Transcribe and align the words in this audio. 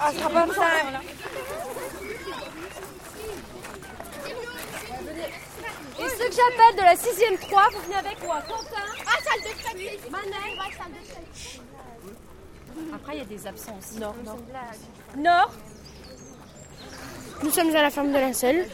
Ah, 0.00 0.10
ce 0.12 0.18
sera 0.18 0.30
pas 0.30 0.46
ça. 0.54 0.64
Et 5.98 6.08
ceux 6.08 6.28
que 6.28 6.34
j'appelle 6.34 6.76
de 6.76 6.82
la 6.82 6.94
6ème 6.94 7.38
3, 7.38 7.62
vous 7.72 7.80
venez 7.82 7.96
avec 7.96 8.22
moi. 8.24 8.40
Quentin. 8.48 8.82
Ah, 9.06 9.18
salle 9.22 9.42
de 9.42 9.48
fête. 9.56 10.10
Manel. 10.10 10.32
Ouais, 10.32 10.72
salle 10.76 10.92
de 10.92 11.06
fête. 11.06 11.60
Après, 12.94 13.14
il 13.14 13.18
y 13.18 13.22
a 13.22 13.24
des 13.24 13.46
absences. 13.46 13.92
Nord. 13.98 14.14
Nord. 15.16 15.52
Nous 17.42 17.50
sommes 17.50 17.74
à 17.76 17.82
la 17.82 17.90
ferme 17.90 18.12
de 18.12 18.18
Lincel. 18.18 18.66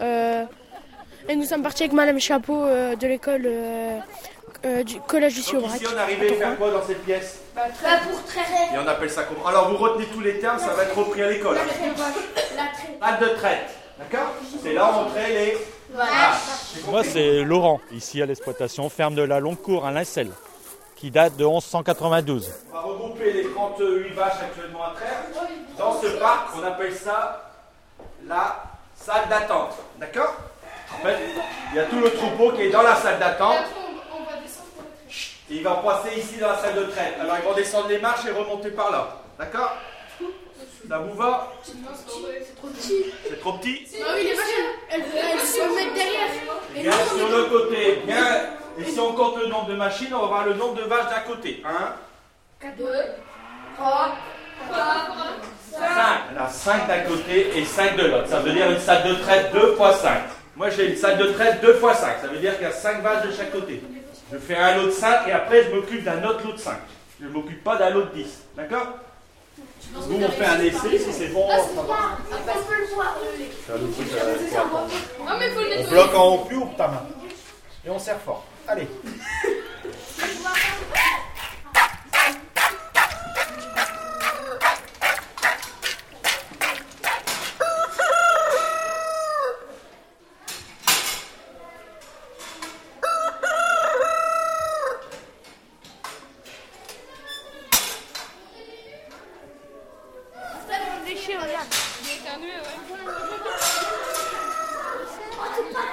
Euh, 0.00 0.44
et 1.28 1.36
nous 1.36 1.44
sommes 1.44 1.62
partis 1.62 1.84
avec 1.84 1.92
Madame 1.92 2.18
Chapeau 2.18 2.64
euh, 2.64 2.96
de 2.96 3.06
l'école 3.06 3.42
euh, 3.46 3.98
euh, 4.64 4.82
du 4.82 5.00
collège 5.00 5.34
du 5.34 5.42
Siobrac. 5.42 5.76
ici, 5.80 5.86
on 5.92 5.98
arrivé 5.98 6.30
à 6.32 6.34
faire 6.34 6.56
quoi 6.58 6.70
dans 6.70 6.82
cette 6.82 7.04
pièce 7.04 7.40
Bah, 7.54 7.62
pour 8.10 8.24
traiter. 8.24 8.74
Et 8.74 8.78
on 8.78 8.86
appelle 8.86 9.10
ça 9.10 9.24
comment 9.24 9.46
Alors, 9.46 9.70
vous 9.70 9.76
retenez 9.76 10.06
tous 10.06 10.20
les 10.20 10.38
termes, 10.38 10.58
ça 10.58 10.68
va 10.74 10.84
être 10.84 10.96
repris 10.96 11.22
à 11.22 11.30
l'école. 11.30 11.56
La 11.56 11.62
traite. 11.62 12.98
Pas 13.00 13.12
de 13.12 13.28
traite. 13.36 13.66
D'accord 13.98 14.32
C'est 14.62 14.72
là 14.72 14.90
où 14.92 15.06
on 15.06 15.10
crée 15.10 15.32
les 15.32 15.58
vaches. 15.94 16.82
Moi, 16.88 17.04
c'est 17.04 17.42
Laurent, 17.42 17.80
ici 17.92 18.20
à 18.22 18.26
l'exploitation, 18.26 18.88
ferme 18.88 19.14
de 19.14 19.22
la 19.22 19.38
Longue 19.40 19.60
Cour 19.60 19.86
à 19.86 19.90
Lincel, 19.92 20.30
qui 20.96 21.10
date 21.10 21.36
de 21.36 21.44
1192. 21.44 22.52
On 22.70 22.74
va 22.74 22.80
regrouper 22.80 23.32
les 23.32 23.50
38 23.50 24.14
vaches 24.14 24.32
actuellement 24.42 24.84
à 24.84 24.94
traire. 24.94 25.22
Dans 25.78 26.00
ce 26.00 26.06
parc, 26.18 26.48
on 26.60 26.64
appelle 26.66 26.94
ça 26.94 27.50
la 28.26 28.64
salle 28.96 29.28
d'attente. 29.28 29.76
D'accord 29.98 30.34
En 30.98 31.04
fait, 31.06 31.16
il 31.72 31.76
y 31.76 31.80
a 31.80 31.84
tout 31.84 32.00
le 32.00 32.10
troupeau 32.10 32.52
qui 32.52 32.62
est 32.62 32.70
dans 32.70 32.82
la 32.82 32.96
salle 32.96 33.18
d'attente. 33.18 33.64
Et 35.54 35.58
il 35.58 35.62
va 35.62 35.76
passer 35.76 36.18
ici 36.18 36.38
dans 36.40 36.48
la 36.48 36.58
salle 36.58 36.74
de 36.74 36.82
traite. 36.82 37.14
Alors 37.20 37.36
ils 37.40 37.48
vont 37.48 37.54
descendre 37.54 37.86
les 37.88 38.00
marches 38.00 38.26
et 38.26 38.32
remonter 38.32 38.70
par 38.70 38.90
là. 38.90 39.20
D'accord 39.38 39.76
Ça 40.88 40.98
vous 40.98 41.14
va 41.16 41.52
C'est 41.62 42.56
trop 42.56 42.68
petit. 42.70 43.04
C'est 43.28 43.40
trop 43.40 43.52
petit 43.52 43.86
Ah 44.04 44.14
oui, 44.16 44.24
les 44.24 44.34
vaches, 44.34 44.46
elles, 44.90 45.04
elles, 45.14 45.38
se 45.38 45.76
mettent 45.76 45.94
derrière. 45.94 46.28
Bien 46.74 47.06
sur 47.16 47.28
le 47.28 47.44
côté. 47.44 48.02
Bien. 48.04 48.40
Et 48.78 48.84
si 48.84 48.98
on 48.98 49.12
compte 49.12 49.38
le 49.38 49.46
nombre 49.46 49.66
de 49.66 49.76
machines, 49.76 50.12
on 50.12 50.22
va 50.22 50.26
voir 50.26 50.46
le 50.46 50.54
nombre 50.54 50.74
de 50.74 50.82
vaches 50.82 51.08
d'un 51.08 51.32
côté. 51.32 51.62
1, 52.60 52.70
2, 52.76 52.84
3, 53.76 54.08
4, 54.70 55.12
5. 55.70 55.80
Alors 56.36 56.50
5 56.50 56.88
d'un 56.88 57.00
côté 57.02 57.58
et 57.58 57.64
5 57.64 57.96
de 57.96 58.06
l'autre. 58.06 58.28
Ça 58.28 58.40
veut 58.40 58.52
dire 58.52 58.72
une 58.72 58.80
salle 58.80 59.08
de 59.08 59.14
traite 59.22 59.52
2 59.52 59.76
fois 59.76 59.92
5. 59.92 60.20
Moi 60.56 60.70
j'ai 60.70 60.90
une 60.90 60.96
salle 60.96 61.16
de 61.16 61.26
traite 61.26 61.60
2 61.60 61.74
fois 61.74 61.94
5. 61.94 62.16
Ça 62.22 62.26
veut 62.26 62.38
dire 62.38 62.54
qu'il 62.54 62.64
y 62.64 62.70
a 62.70 62.72
5 62.72 63.02
vaches 63.02 63.26
de 63.26 63.30
chaque 63.30 63.52
côté. 63.52 63.80
Je 64.34 64.38
fais 64.40 64.56
un 64.56 64.76
lot 64.78 64.86
de 64.86 64.90
5 64.90 65.28
et 65.28 65.32
après 65.32 65.62
je 65.62 65.70
m'occupe 65.70 66.02
d'un 66.02 66.24
autre 66.24 66.44
lot 66.44 66.54
de 66.54 66.58
5. 66.58 66.74
Je 67.20 67.26
ne 67.26 67.30
m'occupe 67.30 67.62
pas 67.62 67.76
d'un 67.76 67.90
lot 67.90 68.02
de 68.02 68.14
10. 68.14 68.26
D'accord 68.56 68.98
Nous 70.08 70.24
on 70.24 70.28
fait 70.28 70.44
un 70.44 70.60
essai, 70.60 70.98
si 70.98 71.12
c'est 71.12 71.28
bon, 71.28 71.46
on 71.46 71.52
euh, 75.30 75.86
bloque 75.88 76.14
en 76.16 76.34
haut 76.34 76.38
plus 76.46 76.56
haut 76.56 76.68
ta 76.76 76.88
main. 76.88 77.06
Et 77.86 77.90
on 77.90 77.98
serre 78.00 78.18
fort. 78.20 78.44
Allez. 78.66 78.88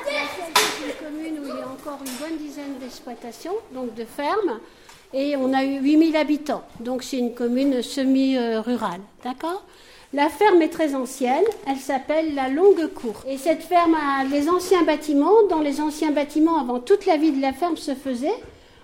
C'est 0.05 0.85
une 0.85 0.93
commune 1.05 1.39
où 1.39 1.47
il 1.47 1.59
y 1.59 1.61
a 1.61 1.67
encore 1.67 1.99
une 2.05 2.13
bonne 2.13 2.37
dizaine 2.37 2.77
d'exploitations, 2.79 3.55
donc 3.73 3.93
de 3.95 4.05
fermes, 4.05 4.59
et 5.13 5.35
on 5.35 5.53
a 5.53 5.63
eu 5.63 5.79
8000 5.79 6.15
habitants. 6.15 6.63
Donc 6.79 7.03
c'est 7.03 7.17
une 7.17 7.33
commune 7.33 7.81
semi-rurale, 7.81 9.01
d'accord? 9.23 9.63
La 10.13 10.27
ferme 10.27 10.61
est 10.61 10.69
très 10.69 10.93
ancienne, 10.93 11.45
elle 11.67 11.77
s'appelle 11.77 12.35
la 12.35 12.49
Longue 12.49 12.87
Cour. 12.93 13.23
Et 13.27 13.37
cette 13.37 13.63
ferme 13.63 13.95
a 13.95 14.25
les 14.25 14.49
anciens 14.49 14.83
bâtiments, 14.83 15.43
dans 15.49 15.61
les 15.61 15.79
anciens 15.79 16.11
bâtiments, 16.11 16.59
avant 16.59 16.79
toute 16.79 17.05
la 17.05 17.15
vie 17.15 17.31
de 17.31 17.41
la 17.41 17.53
ferme 17.53 17.77
se 17.77 17.95
faisait. 17.95 18.35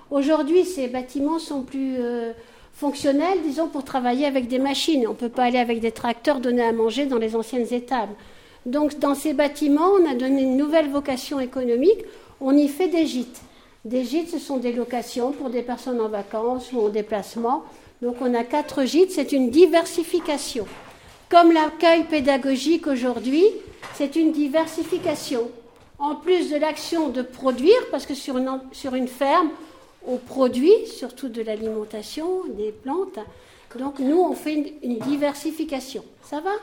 Aujourd'hui, 0.09 0.63
ces 0.63 0.87
bâtiments 0.87 1.39
sont 1.39 1.63
plus 1.63 1.95
euh, 1.99 2.31
fonctionnels, 2.77 3.41
disons, 3.43 3.67
pour 3.67 3.83
travailler 3.83 4.27
avec 4.27 4.47
des 4.47 4.59
machines. 4.59 5.07
On 5.07 5.11
ne 5.11 5.15
peut 5.15 5.29
pas 5.29 5.45
aller 5.45 5.57
avec 5.57 5.79
des 5.79 5.91
tracteurs 5.91 6.39
donner 6.39 6.61
à 6.61 6.71
manger 6.71 7.07
dans 7.07 7.17
les 7.17 7.35
anciennes 7.35 7.73
étables. 7.73 8.13
Donc, 8.67 8.99
dans 8.99 9.15
ces 9.15 9.33
bâtiments, 9.33 9.89
on 9.99 10.09
a 10.09 10.13
donné 10.13 10.43
une 10.43 10.57
nouvelle 10.57 10.89
vocation 10.89 11.39
économique. 11.39 12.05
On 12.39 12.55
y 12.55 12.67
fait 12.67 12.87
des 12.87 13.07
gîtes. 13.07 13.41
Des 13.83 14.03
gîtes, 14.03 14.29
ce 14.29 14.37
sont 14.37 14.57
des 14.57 14.73
locations 14.73 15.31
pour 15.31 15.49
des 15.49 15.63
personnes 15.63 15.99
en 15.99 16.07
vacances 16.07 16.71
ou 16.71 16.81
en 16.81 16.89
déplacement. 16.89 17.63
Donc, 18.03 18.17
on 18.21 18.33
a 18.35 18.43
quatre 18.43 18.83
gîtes. 18.85 19.11
C'est 19.11 19.31
une 19.31 19.49
diversification. 19.49 20.67
Comme 21.29 21.51
l'accueil 21.53 22.03
pédagogique 22.03 22.85
aujourd'hui, 22.85 23.45
c'est 23.95 24.15
une 24.15 24.31
diversification. 24.31 25.49
En 25.97 26.13
plus 26.13 26.51
de 26.51 26.57
l'action 26.57 27.09
de 27.09 27.23
produire, 27.23 27.79
parce 27.89 28.05
que 28.05 28.13
sur 28.13 28.37
une, 28.37 28.59
sur 28.71 28.93
une 28.93 29.07
ferme, 29.07 29.49
on 30.07 30.17
produit 30.17 30.87
surtout 30.87 31.29
de 31.29 31.41
l'alimentation, 31.41 32.45
des 32.57 32.71
plantes. 32.71 33.19
Donc, 33.77 33.99
nous, 33.99 34.19
on 34.19 34.33
fait 34.33 34.73
une, 34.81 34.97
diversification. 34.99 36.03
Ça 36.23 36.39
va? 36.39 36.53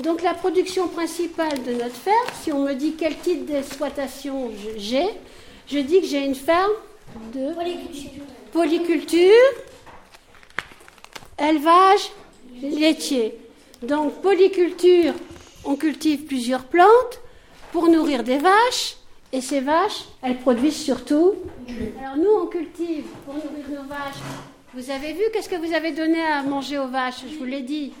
Donc 0.00 0.22
la 0.22 0.34
production 0.34 0.88
principale 0.88 1.62
de 1.62 1.72
notre 1.72 1.94
ferme, 1.94 2.26
si 2.42 2.50
on 2.50 2.64
me 2.64 2.74
dit 2.74 2.94
quel 2.98 3.16
type 3.16 3.46
d'exploitation 3.46 4.50
j'ai, 4.76 5.06
je 5.68 5.78
dis 5.78 6.00
que 6.00 6.06
j'ai 6.06 6.24
une 6.24 6.34
ferme 6.34 6.72
de 7.32 7.52
polyculture, 8.50 9.30
élevage 11.38 12.10
laitier. 12.60 13.38
Donc 13.82 14.20
polyculture, 14.20 15.14
on 15.64 15.76
cultive 15.76 16.24
plusieurs 16.24 16.64
plantes 16.64 17.20
pour 17.70 17.88
nourrir 17.88 18.24
des 18.24 18.38
vaches, 18.38 18.96
et 19.34 19.40
ces 19.40 19.60
vaches, 19.60 20.04
elles 20.22 20.38
produisent 20.38 20.80
surtout. 20.80 21.34
Alors 22.00 22.16
nous, 22.16 22.30
on 22.42 22.46
cultive 22.46 23.04
pour 23.24 23.34
nourrir 23.34 23.68
nos 23.68 23.88
vaches. 23.88 24.22
Vous 24.74 24.90
avez 24.90 25.12
vu 25.12 25.22
qu'est-ce 25.32 25.48
que 25.48 25.56
vous 25.56 25.74
avez 25.74 25.90
donné 25.90 26.22
à 26.22 26.42
manger 26.44 26.78
aux 26.78 26.86
vaches 26.86 27.24
Je 27.28 27.36
vous 27.36 27.44
l'ai 27.44 27.62
dit. 27.62 27.92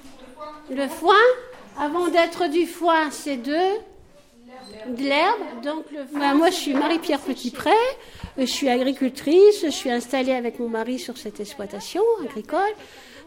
Le 0.70 0.86
foin, 0.86 1.24
avant 1.76 2.06
d'être 2.06 2.48
du 2.48 2.66
foin, 2.66 3.10
c'est 3.10 3.36
de 3.36 3.58
de 4.88 5.02
l'herbe. 5.02 5.62
Donc, 5.62 5.84
le... 5.90 6.04
Ben, 6.18 6.34
moi, 6.34 6.50
je 6.50 6.54
suis 6.54 6.74
Marie-Pierre 6.74 7.20
Petitpré. 7.20 7.70
Je 8.38 8.44
suis 8.44 8.68
agricultrice. 8.68 9.62
Je 9.62 9.70
suis 9.70 9.90
installée 9.90 10.32
avec 10.32 10.60
mon 10.60 10.68
mari 10.68 10.98
sur 11.00 11.18
cette 11.18 11.40
exploitation 11.40 12.02
agricole 12.22 12.72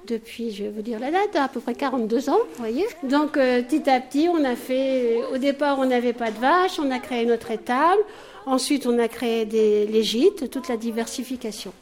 depuis, 0.07 0.51
je 0.51 0.63
vais 0.63 0.69
vous 0.69 0.81
dire 0.81 0.99
la 0.99 1.11
date, 1.11 1.35
à 1.35 1.47
peu 1.47 1.59
près 1.59 1.75
42 1.75 2.29
ans, 2.29 2.37
voyez. 2.57 2.85
Donc, 3.03 3.37
euh, 3.37 3.61
petit 3.61 3.89
à 3.89 3.99
petit, 3.99 4.27
on 4.29 4.43
a 4.43 4.55
fait. 4.55 5.19
Au 5.33 5.37
départ, 5.37 5.77
on 5.79 5.85
n'avait 5.85 6.13
pas 6.13 6.31
de 6.31 6.39
vaches. 6.39 6.79
On 6.79 6.89
a 6.91 6.99
créé 6.99 7.25
notre 7.25 7.51
étable. 7.51 8.01
Ensuite, 8.45 8.87
on 8.87 8.97
a 8.97 9.07
créé 9.07 9.45
des, 9.45 9.85
les 9.85 10.03
gîtes, 10.03 10.49
toute 10.49 10.69
la 10.69 10.77
diversification. 10.77 11.73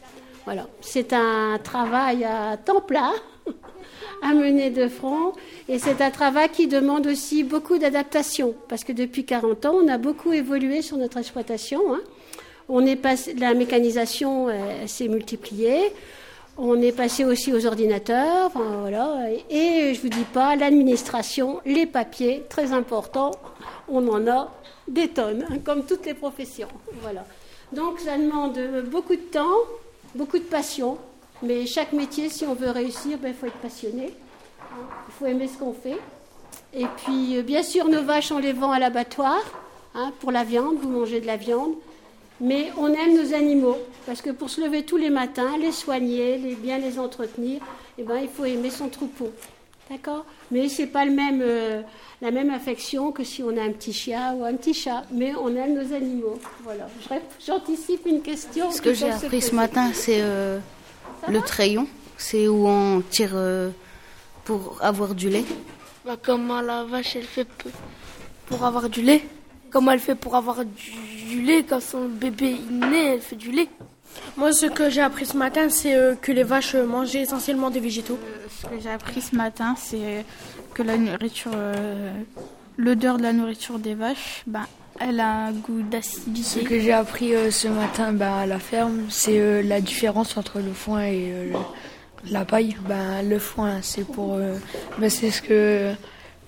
Voilà. 0.44 0.66
C'est 0.80 1.12
un 1.12 1.58
travail 1.62 2.24
à 2.24 2.56
temps 2.56 2.80
plein 2.80 3.12
à 4.22 4.32
mener 4.34 4.70
de 4.70 4.88
front. 4.88 5.32
Et 5.68 5.78
c'est 5.78 6.00
un 6.00 6.10
travail 6.10 6.48
qui 6.50 6.66
demande 6.66 7.06
aussi 7.06 7.44
beaucoup 7.44 7.78
d'adaptation, 7.78 8.54
parce 8.68 8.84
que 8.84 8.92
depuis 8.92 9.24
40 9.24 9.66
ans, 9.66 9.76
on 9.82 9.88
a 9.88 9.98
beaucoup 9.98 10.32
évolué 10.32 10.82
sur 10.82 10.96
notre 10.96 11.18
exploitation. 11.18 11.94
hein. 11.94 12.00
On 12.68 12.84
est 12.84 12.96
passé, 12.96 13.34
la 13.34 13.54
mécanisation 13.54 14.48
euh, 14.48 14.86
s'est 14.86 15.06
multipliée. 15.06 15.92
On 16.58 16.80
est 16.80 16.92
passé 16.92 17.24
aussi 17.24 17.52
aux 17.52 17.66
ordinateurs, 17.66 18.50
voilà. 18.54 19.30
Et, 19.30 19.56
et 19.56 19.94
je 19.94 20.00
vous 20.00 20.08
dis 20.08 20.24
pas, 20.24 20.56
l'administration, 20.56 21.60
les 21.66 21.84
papiers, 21.84 22.44
très 22.48 22.72
important. 22.72 23.32
On 23.88 24.08
en 24.08 24.26
a 24.26 24.50
des 24.88 25.08
tonnes, 25.08 25.44
hein, 25.50 25.58
comme 25.64 25.84
toutes 25.84 26.06
les 26.06 26.14
professions. 26.14 26.68
Voilà. 27.02 27.26
Donc 27.72 28.00
ça 28.00 28.16
demande 28.16 28.58
beaucoup 28.90 29.16
de 29.16 29.20
temps, 29.20 29.58
beaucoup 30.14 30.38
de 30.38 30.44
passion. 30.44 30.96
Mais 31.42 31.66
chaque 31.66 31.92
métier, 31.92 32.30
si 32.30 32.46
on 32.46 32.54
veut 32.54 32.70
réussir, 32.70 33.18
ben, 33.18 33.28
il 33.28 33.34
faut 33.34 33.46
être 33.46 33.58
passionné. 33.58 34.14
Il 35.08 35.12
faut 35.18 35.26
aimer 35.26 35.48
ce 35.48 35.58
qu'on 35.58 35.74
fait. 35.74 35.98
Et 36.72 36.86
puis, 36.96 37.42
bien 37.42 37.62
sûr, 37.62 37.88
nos 37.88 38.02
vaches, 38.02 38.32
on 38.32 38.38
les 38.38 38.52
vend 38.52 38.70
à 38.70 38.78
l'abattoir 38.78 39.38
hein, 39.94 40.12
pour 40.20 40.32
la 40.32 40.44
viande. 40.44 40.76
Vous 40.80 40.88
mangez 40.88 41.20
de 41.20 41.26
la 41.26 41.36
viande. 41.36 41.72
Mais 42.40 42.70
on 42.76 42.88
aime 42.88 43.16
nos 43.16 43.34
animaux. 43.34 43.78
Parce 44.04 44.22
que 44.22 44.30
pour 44.30 44.50
se 44.50 44.60
lever 44.60 44.84
tous 44.84 44.96
les 44.96 45.10
matins, 45.10 45.56
les 45.58 45.72
soigner, 45.72 46.38
les, 46.38 46.54
bien 46.54 46.78
les 46.78 46.98
entretenir, 46.98 47.60
eh 47.98 48.02
ben, 48.02 48.18
il 48.18 48.28
faut 48.28 48.44
aimer 48.44 48.70
son 48.70 48.88
troupeau. 48.88 49.32
D'accord? 49.90 50.24
Mais 50.50 50.68
ce 50.68 50.82
n'est 50.82 50.88
pas 50.88 51.04
le 51.04 51.12
même, 51.12 51.40
euh, 51.42 51.82
la 52.20 52.30
même 52.30 52.50
affection 52.50 53.12
que 53.12 53.22
si 53.22 53.42
on 53.42 53.56
a 53.56 53.62
un 53.62 53.70
petit 53.70 53.92
chien 53.92 54.34
ou 54.34 54.44
un 54.44 54.54
petit 54.54 54.74
chat. 54.74 55.04
Mais 55.12 55.32
on 55.34 55.48
aime 55.54 55.74
nos 55.74 55.94
animaux. 55.94 56.38
Voilà. 56.64 56.88
J'anticipe 57.44 58.04
une 58.06 58.20
question. 58.20 58.70
Ce 58.72 58.82
que 58.82 58.92
j'ai 58.92 59.10
appris 59.10 59.40
ce 59.40 59.54
matin, 59.54 59.92
c'est 59.94 60.20
euh, 60.20 60.58
le 61.28 61.40
trayon. 61.40 61.86
C'est 62.18 62.48
où 62.48 62.66
on 62.66 63.02
tire 63.02 63.32
euh, 63.34 63.70
pour 64.44 64.78
avoir 64.80 65.14
du 65.14 65.28
lait 65.28 65.44
bah, 66.04 66.16
Comment 66.20 66.60
la 66.60 66.84
vache, 66.84 67.16
elle 67.16 67.24
fait 67.24 67.46
pour 68.46 68.64
avoir 68.64 68.88
du 68.88 69.02
lait? 69.02 69.22
Comment 69.70 69.92
elle 69.92 70.00
fait 70.00 70.14
pour 70.14 70.34
avoir 70.36 70.64
du, 70.64 71.42
lait 71.42 71.64
quand 71.64 71.80
son 71.80 72.08
bébé 72.08 72.56
est 72.56 72.72
né, 72.72 73.06
elle 73.14 73.20
fait 73.20 73.36
du 73.36 73.50
lait 73.50 73.68
moi, 74.36 74.52
ce 74.52 74.66
que 74.66 74.90
j'ai 74.90 75.00
appris 75.00 75.26
ce 75.26 75.36
matin, 75.36 75.68
c'est 75.68 75.94
euh, 75.94 76.14
que 76.14 76.32
les 76.32 76.42
vaches 76.42 76.74
mangeaient 76.74 77.22
essentiellement 77.22 77.70
des 77.70 77.80
végétaux. 77.80 78.18
Euh, 78.22 78.46
ce 78.50 78.66
que 78.66 78.80
j'ai 78.80 78.90
appris 78.90 79.20
ce 79.20 79.34
matin, 79.34 79.74
c'est 79.78 80.24
que 80.74 80.82
la 80.82 80.96
nourriture, 80.96 81.52
euh, 81.54 82.12
l'odeur 82.76 83.18
de 83.18 83.22
la 83.22 83.32
nourriture 83.32 83.78
des 83.78 83.94
vaches, 83.94 84.42
ben, 84.46 84.66
elle 85.00 85.20
a 85.20 85.46
un 85.46 85.52
goût 85.52 85.82
d'acidité. 85.82 86.60
Ce 86.60 86.64
que 86.64 86.80
j'ai 86.80 86.92
appris 86.92 87.32
ce 87.50 87.68
matin 87.68 88.12
ben, 88.12 88.32
à 88.32 88.46
la 88.46 88.58
ferme, 88.58 89.04
c'est 89.10 89.62
la 89.62 89.80
différence 89.80 90.36
entre 90.36 90.60
le 90.60 90.72
foin 90.72 91.04
et 91.04 91.52
la 92.30 92.44
paille. 92.44 92.76
Ben, 92.88 93.22
le 93.22 93.38
foin, 93.38 93.80
c'est 93.82 94.04
pour, 94.04 94.38
ben, 94.98 95.10
c'est 95.10 95.30
ce 95.30 95.42
que 95.42 95.92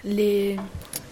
les 0.05 0.56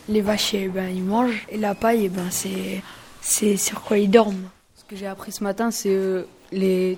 les 0.09 0.21
vaches, 0.21 0.55
ben, 0.73 0.89
ils 0.89 1.03
mangent, 1.03 1.47
et 1.49 1.57
la 1.57 1.75
paille, 1.75 2.09
ben, 2.09 2.31
c'est 2.31 2.83
c'est 3.21 3.57
sur 3.57 3.83
quoi 3.83 3.99
ils 3.99 4.11
dorment. 4.11 4.49
Ce 4.77 4.85
que 4.85 4.95
j'ai 4.95 5.07
appris 5.09 5.33
ce 5.33 5.43
matin, 5.43 5.71
c'est 5.73 6.25
les 6.53 6.97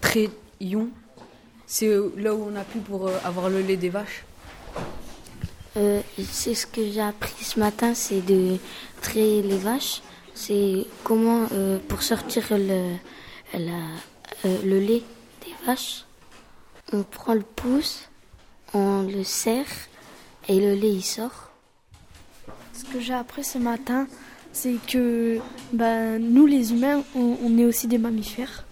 trayons, 0.00 0.88
c'est 1.66 1.94
là 2.16 2.34
où 2.34 2.48
on 2.50 2.56
appuie 2.56 2.80
pour 2.80 3.08
euh, 3.08 3.18
avoir 3.22 3.50
le 3.50 3.60
lait 3.60 3.76
des 3.76 3.90
vaches. 3.90 4.24
Euh, 5.76 6.00
c'est 6.18 6.54
ce 6.54 6.66
que 6.66 6.90
j'ai 6.90 7.02
appris 7.02 7.44
ce 7.44 7.60
matin, 7.60 7.92
c'est 7.94 8.22
de 8.22 8.56
traiter 9.02 9.42
les 9.42 9.58
vaches. 9.58 10.00
C'est 10.34 10.86
comment, 11.04 11.46
euh, 11.52 11.78
pour 11.88 12.02
sortir 12.02 12.44
le, 12.50 12.94
le 13.54 14.78
lait 14.78 15.02
des 15.44 15.66
vaches, 15.66 16.06
on 16.94 17.02
prend 17.02 17.34
le 17.34 17.42
pouce, 17.42 18.08
on 18.72 19.02
le 19.02 19.22
serre 19.22 19.66
et 20.48 20.58
le 20.58 20.72
lait 20.74 20.92
il 20.92 21.04
sort. 21.04 21.47
Ce 22.88 22.94
que 22.94 23.00
j'ai 23.00 23.12
appris 23.12 23.44
ce 23.44 23.58
matin, 23.58 24.06
c'est 24.52 24.76
que 24.86 25.40
ben, 25.74 26.18
nous 26.18 26.46
les 26.46 26.72
humains, 26.72 27.02
on 27.14 27.58
est 27.58 27.66
aussi 27.66 27.86
des 27.86 27.98
mammifères. 27.98 28.64